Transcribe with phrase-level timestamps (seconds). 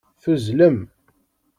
[0.21, 0.77] Tuzzlem.